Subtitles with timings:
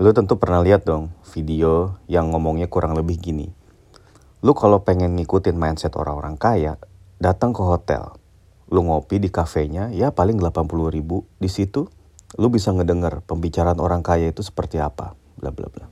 [0.00, 3.52] Lu tentu pernah lihat dong video yang ngomongnya kurang lebih gini.
[4.40, 6.80] Lu kalau pengen ngikutin mindset orang-orang kaya,
[7.20, 8.16] datang ke hotel.
[8.72, 11.28] Lu ngopi di kafenya, ya paling 80 ribu.
[11.36, 11.84] Di situ,
[12.40, 15.12] lu bisa ngedenger pembicaraan orang kaya itu seperti apa.
[15.36, 15.84] Bla bla bla.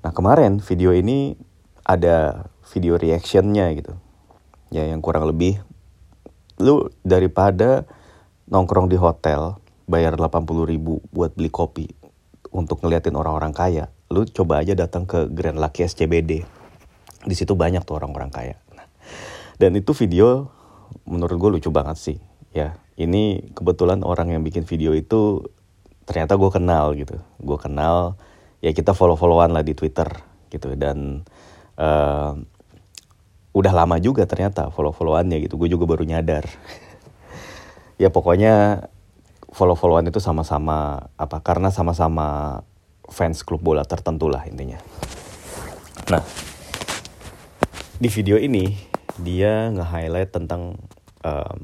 [0.00, 1.36] Nah kemarin video ini
[1.84, 3.92] ada video reactionnya gitu.
[4.72, 5.60] Ya yang kurang lebih,
[6.56, 7.84] lu daripada
[8.48, 11.99] nongkrong di hotel, bayar 80 ribu buat beli kopi
[12.50, 16.42] untuk ngeliatin orang-orang kaya, lu coba aja datang ke Grand Lucky SCBD.
[17.22, 18.56] Di situ banyak tuh orang-orang kaya.
[18.74, 18.86] Nah,
[19.56, 20.50] dan itu video
[21.06, 22.18] menurut gue lucu banget sih.
[22.50, 25.46] Ya, ini kebetulan orang yang bikin video itu
[26.10, 27.22] ternyata gue kenal gitu.
[27.38, 28.18] Gue kenal,
[28.58, 30.10] ya kita follow-followan lah di Twitter
[30.50, 30.74] gitu.
[30.74, 31.22] Dan
[31.78, 32.34] uh,
[33.54, 35.54] udah lama juga ternyata follow-followannya gitu.
[35.54, 36.50] Gue juga baru nyadar.
[38.02, 38.86] ya pokoknya
[39.50, 42.60] follow-followan itu sama-sama apa karena sama-sama
[43.10, 44.78] fans klub bola tertentu lah intinya.
[46.10, 46.22] Nah,
[47.98, 48.78] di video ini
[49.18, 50.78] dia nge-highlight tentang
[51.26, 51.60] um,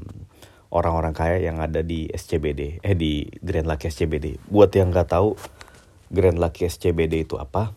[0.69, 4.35] orang-orang kaya yang ada di SCBD, eh di Grand Lucky SCBD.
[4.51, 5.39] Buat yang nggak tahu
[6.11, 7.71] Grand Lucky SCBD itu apa?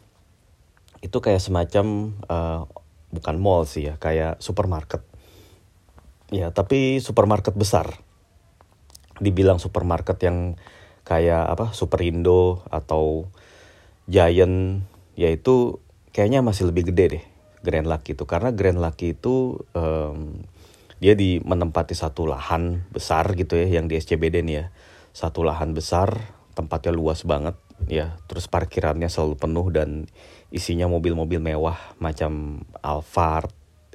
[1.01, 2.67] Itu kayak semacam uh,
[3.15, 5.07] bukan mall sih ya, kayak supermarket.
[6.31, 8.10] Ya, tapi supermarket besar
[9.21, 10.57] dibilang supermarket yang
[11.05, 13.29] kayak apa Superindo atau
[14.11, 14.83] Giant
[15.15, 15.79] yaitu
[16.11, 17.25] kayaknya masih lebih gede deh
[17.61, 18.25] Grand Lucky itu.
[18.25, 20.41] Karena Grand Lucky itu um,
[21.01, 24.67] dia di menempati satu lahan besar gitu ya yang di SCBD nih ya.
[25.13, 27.57] Satu lahan besar tempatnya luas banget
[27.89, 28.17] ya.
[28.27, 30.09] Terus parkirannya selalu penuh dan
[30.51, 33.53] isinya mobil-mobil mewah macam Alphard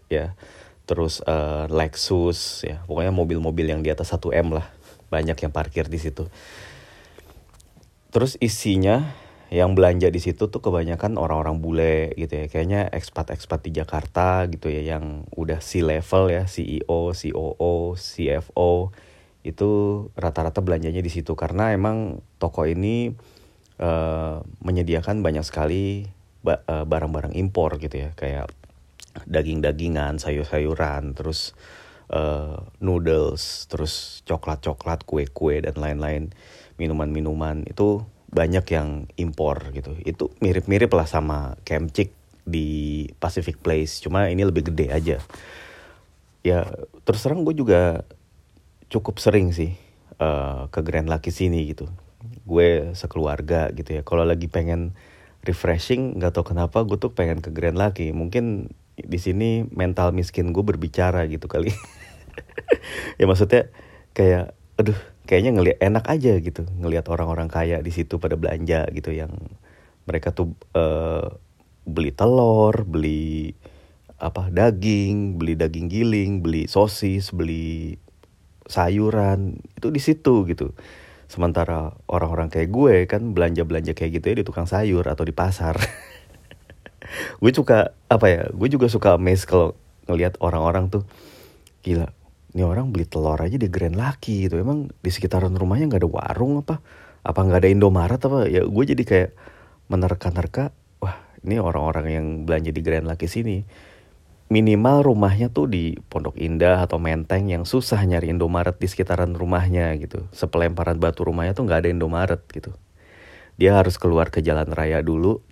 [0.07, 0.37] ya.
[0.85, 2.85] Terus uh, Lexus ya.
[2.85, 4.74] Pokoknya mobil-mobil yang di atas 1 M lah
[5.15, 6.27] banyak yang parkir di situ.
[8.11, 9.15] Terus isinya
[9.53, 12.45] yang belanja di situ tuh kebanyakan orang-orang bule gitu ya.
[12.51, 18.91] Kayaknya ekspat-ekspat di Jakarta gitu ya yang udah C-level ya, CEO, COO, CFO
[19.45, 19.69] itu
[20.17, 23.13] rata-rata belanjanya di situ karena emang toko ini
[23.77, 26.09] uh, menyediakan banyak sekali
[26.49, 28.49] eh, barang-barang impor gitu ya kayak
[29.29, 31.55] daging-dagingan, sayur-sayuran, terus
[32.11, 36.33] uh, noodles, terus coklat-coklat, kue-kue dan lain-lain,
[36.75, 39.95] minuman-minuman itu banyak yang impor gitu.
[40.03, 42.11] Itu mirip-mirip lah sama Kemcik
[42.45, 45.17] di Pacific Place, cuma ini lebih gede aja.
[46.45, 46.59] Ya
[47.01, 48.05] terus terang gue juga
[48.85, 49.73] cukup sering sih
[50.21, 51.89] uh, ke Grand Lucky sini gitu.
[52.45, 54.05] Gue sekeluarga gitu ya.
[54.05, 54.93] Kalau lagi pengen
[55.41, 58.13] refreshing, nggak tau kenapa gue tuh pengen ke Grand Lucky.
[58.13, 61.71] Mungkin di sini mental miskin gue berbicara gitu kali.
[63.15, 63.71] Ya maksudnya
[64.11, 69.15] kayak aduh kayaknya ngelihat enak aja gitu ngelihat orang-orang kaya di situ pada belanja gitu
[69.15, 69.31] yang
[70.03, 71.39] mereka tuh uh,
[71.87, 73.55] beli telur beli
[74.19, 77.95] apa daging beli daging giling beli sosis beli
[78.65, 80.73] sayuran itu di situ gitu.
[81.25, 85.33] Sementara orang-orang kayak gue kan belanja belanja kayak gitu ya di tukang sayur atau di
[85.33, 85.73] pasar
[87.39, 89.73] gue suka apa ya gue juga suka amazed kalau
[90.05, 91.03] ngelihat orang-orang tuh
[91.85, 92.09] gila
[92.55, 94.55] ini orang beli telur aja di Grand Lucky gitu.
[94.55, 96.79] Emang di sekitaran rumahnya nggak ada warung apa?
[97.19, 98.47] Apa nggak ada Indomaret apa?
[98.47, 99.29] Ya gue jadi kayak
[99.91, 100.71] menerka-nerka
[101.03, 103.67] wah ini orang-orang yang belanja di Grand Lucky sini
[104.47, 109.91] minimal rumahnya tuh di Pondok Indah atau Menteng yang susah nyari Indomaret di sekitaran rumahnya
[109.99, 110.23] gitu.
[110.31, 112.71] Sepelemparan batu rumahnya tuh nggak ada Indomaret gitu.
[113.59, 115.43] Dia harus keluar ke jalan raya dulu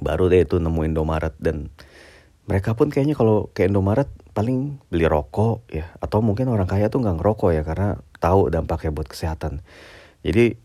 [0.00, 1.70] baru deh itu nemuin Indomaret dan
[2.48, 5.92] mereka pun kayaknya kalau ke Indomaret paling beli rokok ya.
[6.00, 9.60] Atau mungkin orang kaya tuh nggak ngerokok ya karena tahu dampaknya buat kesehatan.
[10.24, 10.56] Jadi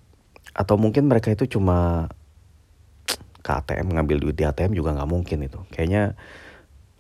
[0.55, 2.07] atau mungkin mereka itu cuma
[3.43, 5.59] ke ATM ngambil duit di ATM juga nggak mungkin itu.
[5.75, 6.15] Kayaknya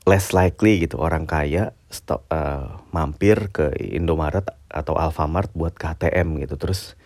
[0.03, 6.43] less likely gitu orang kaya stop uh, mampir ke Indomaret atau Alfamart buat ke ATM
[6.43, 6.59] gitu.
[6.59, 6.99] Terus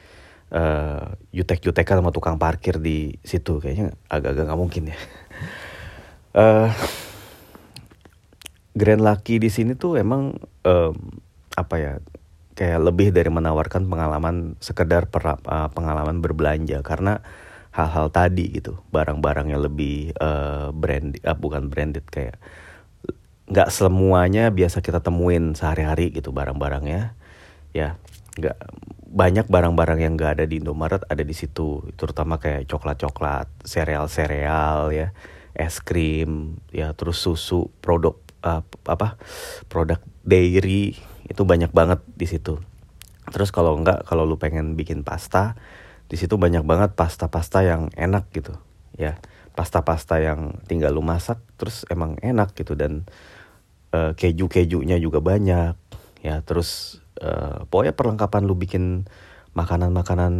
[0.51, 3.59] uh, yutek-yutekan sama tukang parkir di situ.
[3.59, 4.97] Kayaknya agak-agak nggak mungkin ya.
[6.37, 6.69] uh,
[8.79, 10.95] Grand Lucky di sini tuh emang um,
[11.57, 11.93] apa ya
[12.57, 16.81] kayak lebih dari menawarkan pengalaman sekedar per, uh, pengalaman berbelanja.
[16.85, 17.19] Karena
[17.73, 22.41] hal-hal tadi gitu barang-barang yang lebih uh, brand uh, bukan branded kayak
[23.47, 27.13] nggak semuanya biasa kita temuin sehari-hari gitu barang-barangnya.
[27.75, 27.99] Ya
[28.37, 28.57] nggak
[29.07, 35.15] banyak barang-barang yang gak ada di Indomaret ada di situ terutama kayak coklat-coklat sereal-sereal ya
[35.57, 38.13] es krim ya terus susu produk
[38.45, 39.17] uh, apa
[39.65, 40.93] produk dairy
[41.27, 42.59] itu banyak banget di situ.
[43.27, 45.59] Terus kalau enggak kalau lu pengen bikin pasta
[46.07, 48.55] di situ banyak banget pasta-pasta yang enak gitu
[48.95, 49.19] ya.
[49.57, 53.03] Pasta-pasta yang tinggal lu masak terus emang enak gitu dan
[53.91, 55.75] uh, keju-kejunya juga banyak
[56.23, 56.39] ya.
[56.47, 59.05] Terus uh, pokoknya perlengkapan lu bikin
[59.57, 60.33] makanan-makanan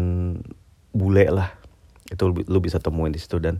[0.94, 1.57] bule lah.
[2.07, 3.41] Itu lu, bisa temuin di situ.
[3.41, 3.59] Dan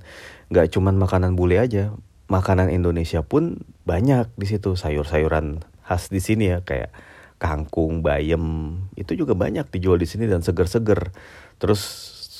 [0.54, 1.92] nggak cuman makanan bule aja
[2.28, 4.78] makanan Indonesia pun banyak di situ.
[4.78, 6.94] Sayur-sayuran khas di sini ya kayak
[7.38, 11.12] kangkung, bayam itu juga banyak dijual di sini dan seger-seger.
[11.58, 11.82] Terus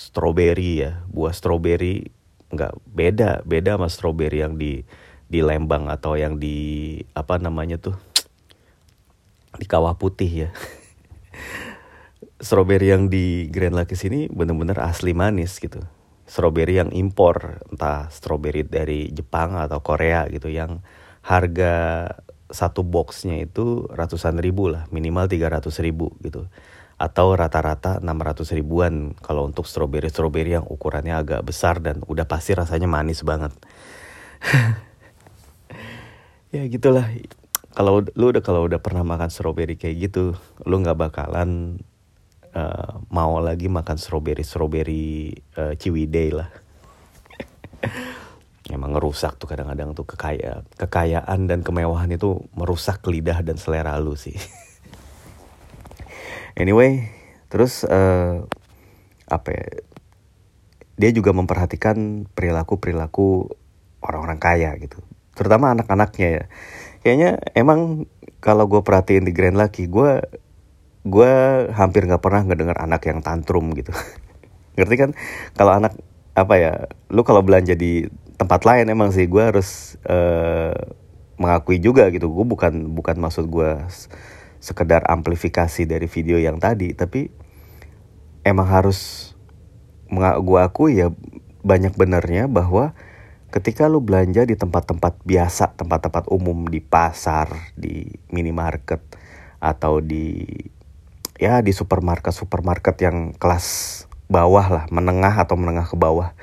[0.10, 4.88] stroberi ya, buah stroberi nggak beda beda sama stroberi yang di
[5.28, 8.00] di Lembang atau yang di apa namanya tuh
[9.58, 10.50] di kawah putih ya.
[12.38, 15.82] stroberi yang di Grand Lakes ini bener-bener asli manis gitu.
[16.28, 20.86] Stroberi yang impor, entah stroberi dari Jepang atau Korea gitu yang
[21.26, 22.06] harga
[22.48, 26.48] satu boxnya itu ratusan ribu lah minimal tiga ratus ribu gitu
[26.98, 32.58] atau rata-rata enam ratus ribuan kalau untuk stroberi yang ukurannya agak besar dan udah pasti
[32.58, 33.54] rasanya manis banget
[36.56, 37.06] ya gitulah
[37.78, 40.34] kalau lu udah kalau udah pernah makan stroberi kayak gitu
[40.66, 41.78] lu nggak bakalan
[42.58, 45.30] uh, mau lagi makan stroberi stroberi
[45.62, 46.50] uh, ciwidey lah.
[48.74, 54.18] Emang ngerusak tuh kadang-kadang tuh kekaya kekayaan dan kemewahan itu merusak lidah dan selera lu
[54.18, 54.34] sih.
[56.58, 57.06] Anyway
[57.54, 58.42] terus uh,
[59.30, 59.66] apa ya,
[60.98, 63.54] dia juga memperhatikan perilaku perilaku
[64.02, 64.98] orang-orang kaya gitu.
[65.38, 66.44] Terutama anak-anaknya ya
[67.08, 68.04] kayaknya emang
[68.44, 70.20] kalau gue perhatiin di Grand Lucky gue
[71.08, 71.32] gue
[71.72, 73.96] hampir nggak pernah ngedengar anak yang tantrum gitu.
[74.76, 75.12] Ngerti kan?
[75.56, 75.96] Kalau anak
[76.36, 76.74] apa ya
[77.08, 78.04] lu kalau belanja di
[78.36, 80.76] tempat lain emang sih gue harus uh,
[81.40, 82.28] mengakui juga gitu.
[82.28, 83.72] Gue bukan bukan maksud gue
[84.60, 87.32] sekedar amplifikasi dari video yang tadi tapi
[88.44, 89.32] emang harus
[90.44, 91.08] gue akui ya
[91.64, 92.92] banyak benernya bahwa
[93.50, 99.00] ketika lu belanja di tempat-tempat biasa tempat-tempat umum di pasar di minimarket
[99.58, 100.44] atau di
[101.40, 106.36] ya di supermarket supermarket yang kelas bawah lah menengah atau menengah ke bawah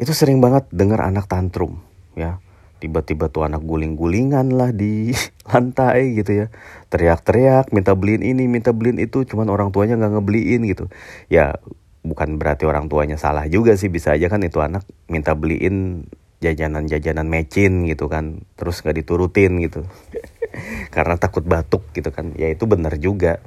[0.00, 1.78] itu sering banget dengar anak tantrum
[2.16, 2.40] ya.
[2.82, 5.14] Tiba-tiba tuh anak guling-gulingan lah di
[5.50, 6.46] lantai gitu ya.
[6.90, 10.90] Teriak-teriak minta beliin ini minta beliin itu cuman orang tuanya nggak ngebeliin gitu.
[11.30, 11.62] Ya
[12.02, 16.10] bukan berarti orang tuanya salah juga sih bisa aja kan itu anak minta beliin
[16.42, 19.86] jajanan-jajanan mecin gitu kan terus nggak diturutin gitu.
[20.94, 22.34] Karena takut batuk gitu kan.
[22.34, 23.38] Ya itu benar juga.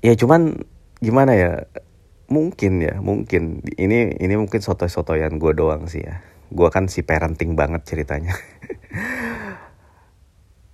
[0.00, 0.62] Ya cuman
[1.02, 1.52] gimana ya?
[2.30, 3.66] Mungkin ya mungkin.
[3.66, 6.22] Ini ini mungkin soto-sotoyan gue doang sih ya.
[6.54, 8.38] Gue kan si parenting banget ceritanya.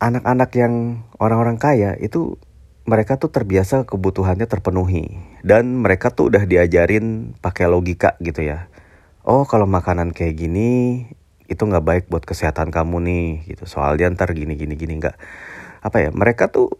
[0.06, 2.36] Anak-anak yang orang-orang kaya itu
[2.84, 5.16] mereka tuh terbiasa kebutuhannya terpenuhi.
[5.40, 8.68] Dan mereka tuh udah diajarin pakai logika gitu ya
[9.26, 11.02] oh kalau makanan kayak gini
[11.50, 13.66] itu nggak baik buat kesehatan kamu nih gitu.
[13.66, 15.18] Soalnya ntar gini gini gini nggak
[15.82, 16.70] apa ya mereka tuh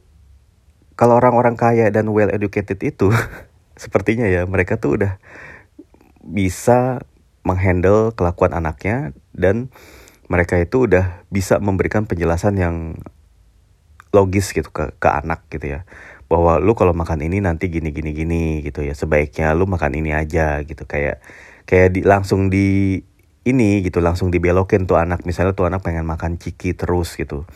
[0.99, 3.11] kalau orang-orang kaya dan well educated itu
[3.83, 5.19] sepertinya ya mereka tuh udah
[6.27, 7.03] bisa
[7.47, 9.71] menghandle kelakuan anaknya dan
[10.27, 12.99] mereka itu udah bisa memberikan penjelasan yang
[14.11, 15.81] logis gitu ke ke anak gitu ya.
[16.27, 18.99] Bahwa lu kalau makan ini nanti gini gini gini gitu ya.
[18.99, 20.83] Sebaiknya lu makan ini aja gitu.
[20.83, 21.23] Kayak
[21.67, 22.99] kayak di, langsung di
[23.47, 25.23] ini gitu langsung dibelokin tuh anak.
[25.23, 27.47] Misalnya tuh anak pengen makan ciki terus gitu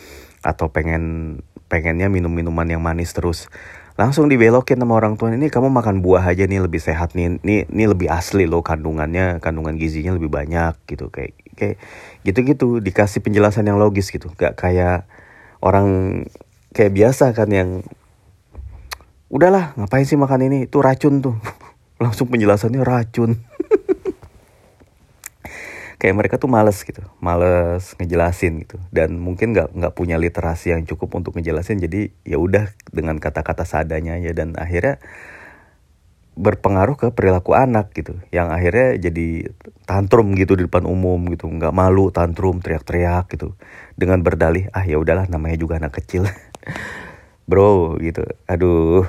[0.41, 1.37] atau pengen
[1.71, 3.51] pengennya minum minuman yang manis terus.
[3.99, 7.69] Langsung dibelokin sama orang tua ini kamu makan buah aja nih lebih sehat nih nih
[7.69, 11.11] ini lebih asli loh kandungannya kandungan gizinya lebih banyak gitu.
[11.11, 11.77] Kayak kayak
[12.23, 14.31] gitu-gitu dikasih penjelasan yang logis gitu.
[14.39, 15.11] Gak kayak
[15.59, 16.23] orang
[16.71, 17.83] kayak biasa kan yang
[19.27, 20.59] udahlah ngapain sih makan ini?
[20.71, 21.37] Itu racun tuh.
[22.03, 23.50] Langsung penjelasannya racun
[26.01, 28.81] kayak mereka tuh males gitu males ngejelasin gitu.
[28.89, 33.69] Dan mungkin nggak nggak punya literasi yang cukup untuk ngejelasin jadi ya udah dengan kata-kata
[33.69, 34.33] seadanya ya.
[34.33, 34.97] Dan akhirnya
[36.41, 39.53] berpengaruh ke perilaku anak gitu yang akhirnya jadi
[39.85, 41.53] tantrum gitu di depan umum gitu.
[41.53, 43.53] Nggak malu tantrum teriak-teriak gitu.
[43.93, 46.25] Dengan berdalih ah ya udahlah namanya juga anak kecil.
[47.51, 48.25] Bro gitu.
[48.49, 49.05] Aduh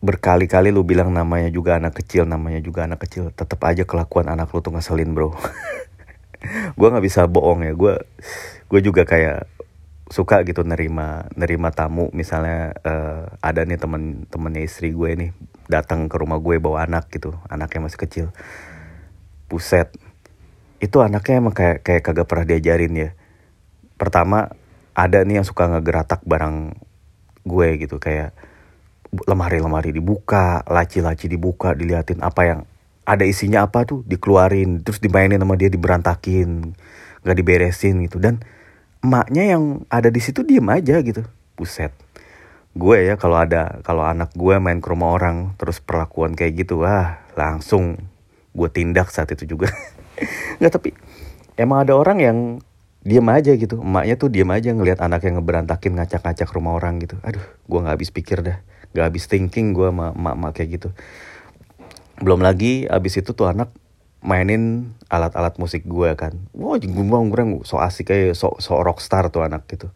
[0.00, 4.48] berkali-kali lu bilang namanya juga anak kecil namanya juga anak kecil tetap aja kelakuan anak
[4.52, 5.36] lu tuh ngeselin bro.
[6.78, 8.00] Gue nggak bisa bohong ya gue
[8.72, 9.44] gue juga kayak
[10.08, 12.08] suka gitu nerima nerima tamu.
[12.16, 15.30] Misalnya uh, ada nih temen temennya istri gue nih
[15.68, 18.26] datang ke rumah gue bawa anak gitu anaknya masih kecil.
[19.52, 19.92] Puset
[20.80, 23.10] itu anaknya emang kayak kayak kagak pernah diajarin ya.
[24.00, 24.48] Pertama
[24.96, 26.72] ada nih yang suka ngegeratak barang
[27.44, 28.32] gue gitu kayak
[29.10, 32.60] lemari-lemari dibuka laci-laci dibuka diliatin apa yang
[33.02, 36.78] ada isinya apa tuh dikeluarin terus dimainin sama dia diberantakin
[37.26, 38.22] nggak diberesin gitu.
[38.22, 38.38] Dan
[39.02, 41.26] emaknya yang ada di situ diem aja gitu.
[41.58, 41.90] Buset.
[42.70, 46.86] Gue ya kalau ada kalau anak gue main ke rumah orang terus perlakuan kayak gitu
[46.86, 47.98] wah langsung
[48.54, 49.74] gue tindak saat itu juga.
[50.62, 50.90] Nggak tapi
[51.58, 52.38] emang ada orang yang
[53.02, 53.82] diem aja gitu.
[53.82, 57.18] Emaknya tuh diem aja ngelihat anak yang ngeberantakin ngacak-ngacak rumah orang gitu.
[57.26, 58.62] Aduh gue nggak habis pikir dah
[58.92, 60.88] nggak habis thinking gue sama emak-emak kayak gitu.
[62.20, 63.72] Belum lagi abis itu tuh anak
[64.20, 66.36] mainin alat-alat musik gue kan.
[66.52, 69.88] Wah gue gue so asik kayak so, so rockstar tuh anak gitu.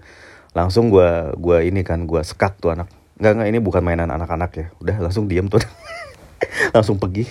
[0.55, 2.89] Langsung gue gua ini kan gue sekak tuh anak.
[3.19, 4.67] Nggak nggak ini bukan mainan anak-anak ya.
[4.79, 5.61] Udah langsung diem tuh.
[6.75, 7.27] Langsung pergi.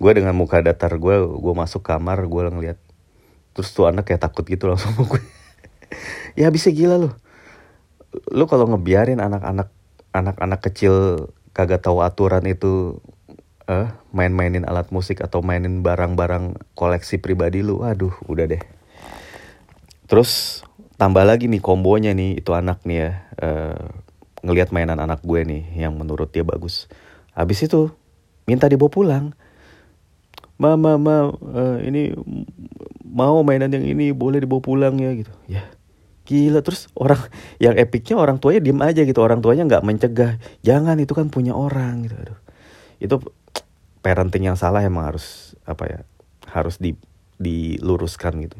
[0.00, 2.78] Gue dengan muka datar gue gue masuk kamar gue ngeliat.
[3.54, 5.22] Terus tuh anak kayak takut gitu langsung gue
[6.40, 7.10] ya bisa gila lu
[8.30, 9.70] lu kalau ngebiarin anak-anak
[10.10, 13.02] anak-anak kecil kagak tahu aturan itu
[13.70, 18.62] uh, main-mainin alat musik atau mainin barang-barang koleksi pribadi lu, aduh udah deh.
[20.10, 20.62] Terus
[20.98, 23.82] tambah lagi nih kombonya nih itu anak nih ya uh,
[24.42, 26.90] ngelihat mainan anak gue nih yang menurut dia bagus.
[27.32, 27.94] Habis itu
[28.44, 29.26] minta dibawa pulang.
[30.60, 32.12] Mama, ma, uh, ini
[33.00, 35.32] mau mainan yang ini boleh dibawa pulang ya gitu.
[35.48, 35.64] Ya,
[36.30, 37.18] gila terus orang
[37.64, 40.38] yang epicnya orang tuanya diem aja gitu orang tuanya nggak mencegah.
[40.62, 42.38] Jangan itu kan punya orang gitu aduh.
[43.02, 43.16] Itu
[44.06, 46.00] parenting yang salah emang harus apa ya
[46.46, 46.94] harus di
[47.42, 48.54] diluruskan gitu.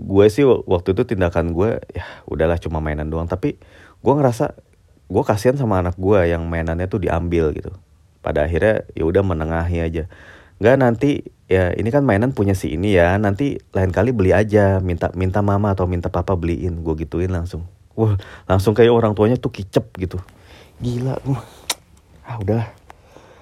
[0.00, 3.28] Gue sih waktu itu tindakan gue ya udahlah cuma mainan doang.
[3.28, 3.60] Tapi
[4.00, 4.56] gue ngerasa
[5.10, 7.76] gue kasihan sama anak gue yang mainannya tuh diambil gitu.
[8.24, 10.04] Pada akhirnya ya udah menengahi aja.
[10.62, 11.10] Nggak nanti
[11.50, 13.18] ya ini kan mainan punya si ini ya.
[13.18, 14.78] Nanti lain kali beli aja.
[14.78, 16.86] Minta minta mama atau minta papa beliin.
[16.86, 17.66] Gue gituin langsung.
[17.98, 18.14] Wah
[18.46, 20.22] langsung kayak orang tuanya tuh kicep gitu.
[20.78, 21.18] Gila
[22.30, 22.70] ah udahlah.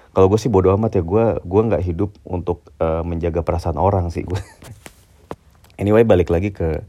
[0.09, 1.03] Kalau gue sih bodo amat ya.
[1.05, 4.41] Gue gue nggak hidup untuk uh, menjaga perasaan orang sih gue
[5.81, 6.81] anyway balik lagi ke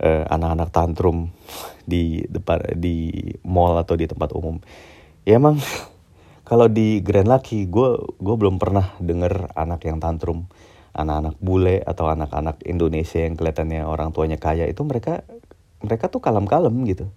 [0.00, 1.34] uh, anak-anak tantrum
[1.82, 3.12] di depan di
[3.42, 4.62] mall atau di tempat umum.
[5.26, 5.58] Ya emang
[6.46, 10.46] kalau di Grand Lucky gue gue belum pernah denger anak yang tantrum.
[10.96, 15.26] Anak-anak bule atau anak-anak Indonesia yang kelihatannya orang tuanya kaya itu mereka
[15.84, 17.10] mereka tuh kalem-kalem gitu.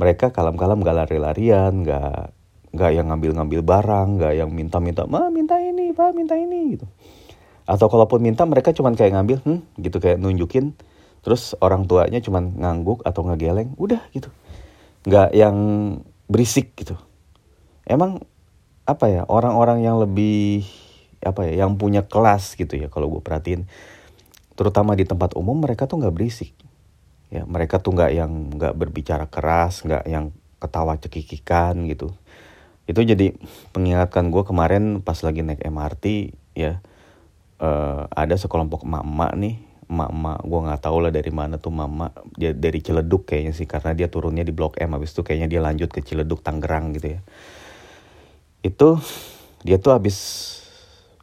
[0.00, 2.32] Mereka kalem-kalem gak lari-larian gak
[2.70, 6.86] nggak yang ngambil-ngambil barang nggak yang minta-minta ma minta ini pak minta ini gitu.
[7.66, 10.78] Atau kalaupun minta mereka cuman kayak ngambil hmm, gitu kayak nunjukin.
[11.20, 14.30] Terus orang tuanya cuman ngangguk atau ngegeleng udah gitu.
[15.04, 15.56] Nggak yang
[16.30, 16.94] berisik gitu.
[17.84, 18.22] Emang
[18.90, 20.66] apa ya orang-orang yang lebih
[21.22, 23.70] apa ya yang punya kelas gitu ya kalau gue perhatiin.
[24.58, 26.52] Terutama di tempat umum mereka tuh nggak berisik.
[27.30, 32.10] Ya mereka tuh nggak yang nggak berbicara keras nggak yang ketawa cekikikan gitu.
[32.90, 33.36] Itu jadi
[33.70, 36.82] pengingatkan gue kemarin pas lagi naik MRT ya
[37.62, 39.56] uh, ada sekelompok emak-emak nih.
[39.86, 43.94] Emak-emak gue nggak tahu lah dari mana tuh mama dia dari Ciledug kayaknya sih karena
[43.94, 47.20] dia turunnya di Blok M habis itu kayaknya dia lanjut ke Ciledug Tangerang gitu ya
[48.60, 49.00] itu
[49.64, 50.18] dia tuh habis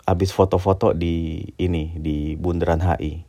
[0.07, 3.27] habis foto-foto di ini di Bundaran HI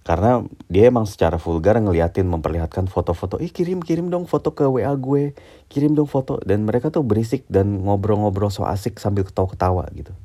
[0.00, 0.40] karena
[0.72, 5.36] dia emang secara vulgar ngeliatin memperlihatkan foto-foto ih kirim kirim dong foto ke WA gue
[5.68, 6.40] kirim dong foto.
[6.40, 10.16] Dan mereka tuh berisik dan ngobrol-ngobrol so asik sambil ketawa-ketawa gitu.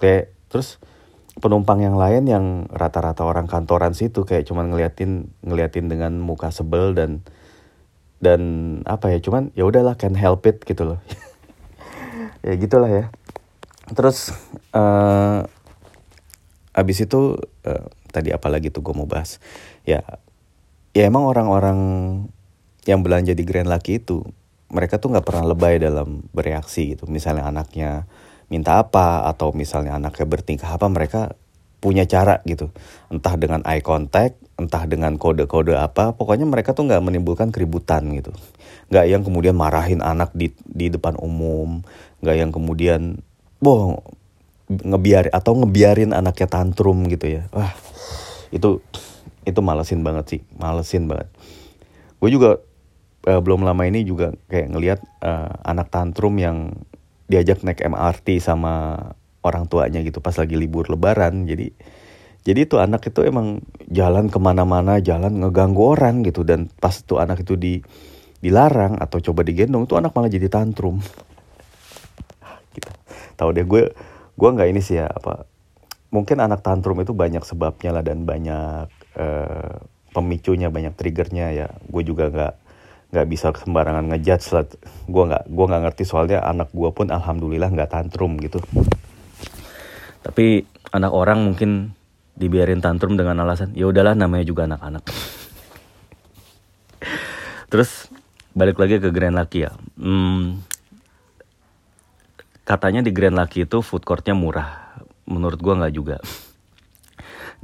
[0.00, 0.80] Kayak terus
[1.38, 6.94] penumpang yang lain yang rata-rata orang kantoran situ kayak cuman ngeliatin ngeliatin dengan muka sebel
[6.94, 7.26] dan
[8.22, 8.40] dan
[8.88, 10.98] apa ya cuman ya udahlah can help it gitu loh
[12.44, 13.04] ya gitulah ya.
[13.96, 14.32] Terus
[14.76, 15.48] uh,
[16.76, 19.40] abis itu uh, tadi apalagi tuh gue mau bahas?
[19.88, 20.04] Ya
[20.92, 21.78] ya emang orang-orang
[22.84, 24.22] yang belanja di Grand Lucky itu
[24.68, 27.08] mereka tuh nggak pernah lebay dalam bereaksi gitu.
[27.08, 28.04] Misalnya anaknya
[28.52, 31.32] minta apa atau misalnya anaknya bertingkah apa mereka
[31.84, 32.72] punya cara gitu.
[33.12, 38.32] Entah dengan eye contact entah dengan kode-kode apa pokoknya mereka tuh nggak menimbulkan keributan gitu.
[38.88, 41.84] Nggak yang kemudian marahin anak di di depan umum
[42.24, 43.20] nggak yang kemudian
[43.60, 44.00] boh
[44.64, 47.42] ngebiarin atau ngebiarin anaknya tantrum gitu ya.
[47.52, 47.76] Wah
[48.48, 48.80] itu
[49.44, 51.28] itu malesin banget sih malesin banget.
[52.16, 52.64] Gue juga
[53.28, 56.72] uh, belum lama ini juga kayak ngelihat uh, anak tantrum yang
[57.28, 58.96] diajak naik MRT sama
[59.44, 61.44] orang tuanya gitu pas lagi libur lebaran.
[61.44, 61.70] Jadi
[62.44, 66.42] jadi tuh anak itu emang jalan ke mana-mana jalan ngeganggu orang gitu.
[66.42, 67.84] Dan pas tuh anak itu di
[68.40, 71.00] dilarang atau coba digendong tuh anak malah jadi tantrum.
[72.74, 72.90] Gitu.
[73.38, 73.82] Tahu deh gue
[74.34, 75.46] gue nggak ini sih ya apa
[76.10, 79.78] mungkin anak tantrum itu banyak sebabnya lah dan banyak uh,
[80.10, 81.68] pemicunya banyak triggernya ya.
[81.86, 82.54] Gue juga nggak
[83.14, 84.66] nggak bisa sembarangan ngejudge lah.
[85.06, 88.58] Gue nggak gue nggak ngerti soalnya anak gue pun alhamdulillah nggak tantrum gitu
[90.24, 91.92] tapi anak orang mungkin
[92.34, 95.04] dibiarin tantrum dengan alasan ya udahlah namanya juga anak-anak
[97.70, 98.08] terus
[98.56, 100.64] balik lagi ke Grand Lucky ya hmm,
[102.64, 104.96] katanya di Grand Lucky itu food courtnya murah
[105.28, 106.18] menurut gue nggak juga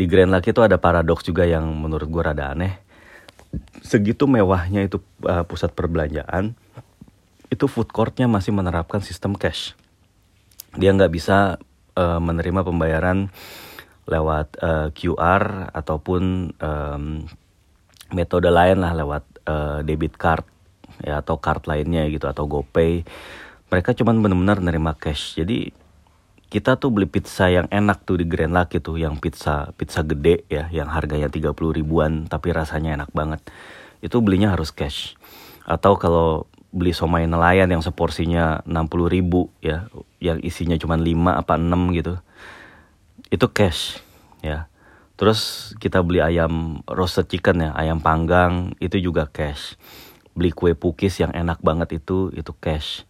[0.01, 2.81] di Grand Lucky itu ada paradoks juga yang menurut gue rada aneh.
[3.85, 4.97] Segitu mewahnya itu
[5.29, 6.57] uh, pusat perbelanjaan,
[7.53, 9.77] itu food courtnya masih menerapkan sistem cash.
[10.73, 11.61] Dia nggak bisa
[12.01, 13.29] uh, menerima pembayaran
[14.09, 17.05] lewat uh, QR ataupun um,
[18.17, 20.43] metode lain lah lewat uh, debit card
[21.05, 23.05] ya atau card lainnya gitu atau GoPay.
[23.71, 25.39] Mereka cuma benar-benar menerima cash.
[25.39, 25.71] Jadi
[26.51, 30.43] kita tuh beli pizza yang enak tuh di Grand Lucky tuh yang pizza pizza gede
[30.51, 33.39] ya yang harganya 30 ribuan tapi rasanya enak banget
[34.03, 35.15] itu belinya harus cash
[35.63, 39.91] atau kalau beli somai nelayan yang seporsinya 60 ribu ya
[40.23, 42.15] yang isinya cuma 5 apa 6 gitu
[43.31, 44.03] itu cash
[44.43, 44.67] ya.
[45.21, 49.77] Terus kita beli ayam roasted chicken ya ayam panggang itu juga cash.
[50.33, 53.05] Beli kue pukis yang enak banget itu itu cash.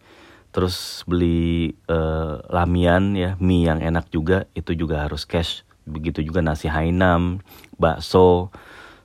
[0.51, 5.63] Terus beli uh, lamian ya mie yang enak juga itu juga harus cash.
[5.87, 7.39] Begitu juga nasi hainam
[7.79, 8.51] bakso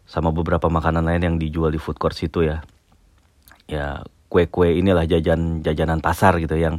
[0.06, 2.66] sama beberapa makanan lain yang dijual di food court situ ya.
[3.70, 4.02] Ya
[4.36, 6.76] kue-kue inilah jajan jajanan pasar gitu yang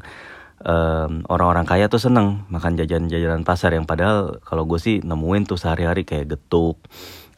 [0.62, 5.58] orang orang-orang kaya tuh seneng makan jajan-jajanan pasar yang padahal kalau gue sih nemuin tuh
[5.58, 6.78] sehari-hari kayak getuk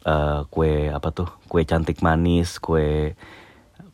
[0.04, 3.16] uh, kue apa tuh kue cantik manis kue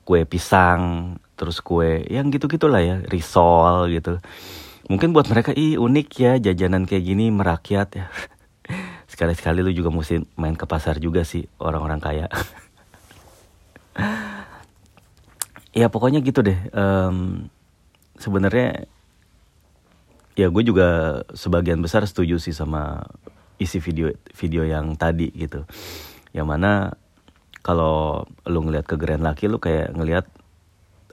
[0.05, 4.17] kue pisang terus kue yang gitu gitulah ya risol gitu.
[4.85, 8.05] Mungkin buat mereka ih unik ya jajanan kayak gini merakyat ya.
[9.11, 12.25] Sekali-sekali lu juga mesti main ke pasar juga sih orang-orang kaya
[15.75, 17.51] ya pokoknya gitu deh um,
[18.15, 18.87] sebenarnya
[20.35, 23.07] ya gue juga sebagian besar setuju sih sama
[23.55, 25.63] isi video video yang tadi gitu.
[26.35, 26.71] Yang mana
[27.63, 30.27] kalau lu ngeliat ke Grand Lucky lu kayak ngeliat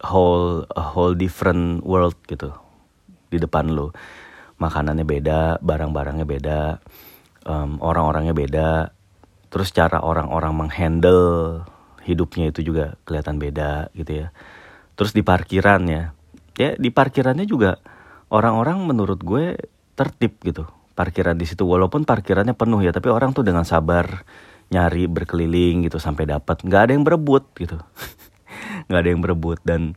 [0.02, 2.50] whole a whole different world gitu
[3.30, 3.94] di depan lu.
[4.58, 6.60] Makanannya beda barang-barangnya beda
[7.46, 8.68] um, orang-orangnya beda.
[9.52, 11.62] Terus cara orang-orang menghandle
[12.06, 14.28] hidupnya itu juga kelihatan beda gitu ya.
[14.98, 16.14] Terus di parkiran ya.
[16.54, 17.80] Di parkirannya juga
[18.28, 19.56] orang-orang menurut gue
[19.96, 20.68] tertib gitu.
[20.92, 24.24] Parkiran di situ walaupun parkirannya penuh ya tapi orang tuh dengan sabar
[24.72, 27.76] nyari berkeliling gitu sampai dapat nggak ada yang berebut gitu.
[28.88, 29.58] Nggak ada yang berebut.
[29.64, 29.96] Dan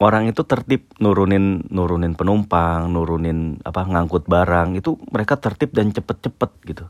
[0.00, 4.76] orang itu tertib nurunin nurunin penumpang nurunin apa ngangkut barang.
[4.76, 6.84] Itu mereka tertib dan cepet-cepet gitu.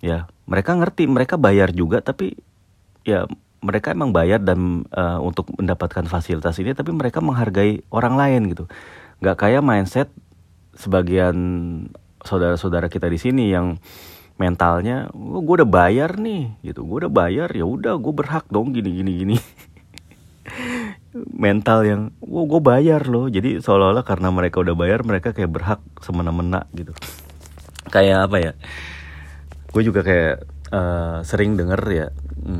[0.00, 2.36] Ya mereka ngerti mereka bayar juga tapi
[3.08, 3.24] ya
[3.58, 8.64] mereka emang bayar dan uh, untuk mendapatkan fasilitas ini tapi mereka menghargai orang lain gitu.
[9.24, 10.08] Nggak kayak mindset
[10.78, 11.36] sebagian
[12.22, 13.80] saudara-saudara kita di sini yang
[14.38, 16.86] mentalnya oh, gue udah bayar nih gitu.
[16.86, 19.36] Gue udah bayar ya udah gue berhak dong gini gini gini.
[21.34, 23.26] Mental yang wow gue bayar loh.
[23.26, 26.94] Jadi seolah-olah karena mereka udah bayar mereka kayak berhak semena-mena gitu.
[27.90, 28.52] Kayak apa ya?
[29.74, 32.06] Gue juga kayak uh, sering denger ya
[32.44, 32.57] hmm,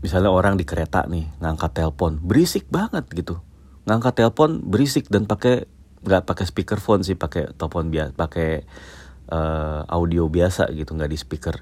[0.00, 3.40] misalnya orang di kereta nih ngangkat telepon berisik banget gitu.
[3.84, 5.68] Ngangkat telepon berisik dan pakai
[6.00, 8.64] nggak pakai speakerphone sih pakai telepon biasa pakai
[9.28, 11.56] uh, audio biasa gitu nggak di speaker.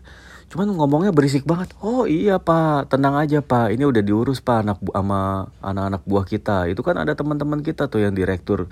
[0.48, 1.74] Cuman ngomongnya berisik banget.
[1.85, 3.74] Oh iya pak tenang aja pak.
[3.74, 6.70] Ini udah diurus pak anak bu sama anak-anak buah kita.
[6.70, 8.70] Itu kan ada teman-teman kita tuh yang direktur.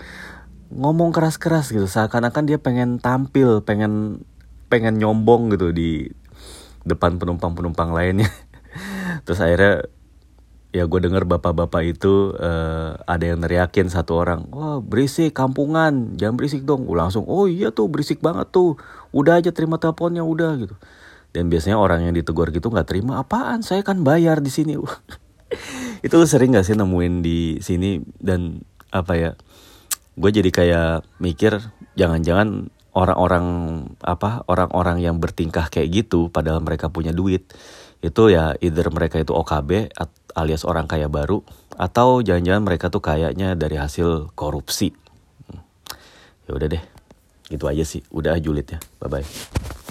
[0.72, 4.24] Ngomong keras-keras gitu seakan-akan dia pengen tampil pengen
[4.66, 6.10] pengen nyombong gitu di
[6.86, 8.30] depan penumpang-penumpang lainnya
[9.22, 9.86] terus akhirnya
[10.74, 16.36] ya gue denger bapak-bapak itu uh, ada yang neriakin satu orang wah berisik kampungan jangan
[16.36, 16.84] berisik dong.
[16.90, 18.76] Langsung oh iya tuh berisik banget tuh.
[19.16, 20.76] Udah aja terima teleponnya udah gitu.
[21.32, 23.64] Dan biasanya orang yang ditegur gitu nggak terima apaan?
[23.64, 24.76] Saya kan bayar di sini.
[26.04, 28.00] Itu sering gak sih nemuin di sini?
[28.20, 28.60] Dan
[28.92, 29.30] apa ya
[30.16, 31.60] gue jadi kayak mikir
[31.92, 33.46] jangan-jangan orang-orang
[34.00, 37.52] apa orang-orang yang bertingkah kayak gitu padahal mereka punya duit
[38.04, 39.92] itu ya either mereka itu OKB
[40.36, 41.40] alias orang kaya baru
[41.76, 44.92] atau jangan-jangan mereka tuh kayaknya dari hasil korupsi.
[45.48, 45.62] Hmm.
[46.48, 46.82] ya udah deh
[47.48, 48.04] gitu aja sih.
[48.12, 48.78] Udah julid ya.
[49.00, 49.85] Bye bye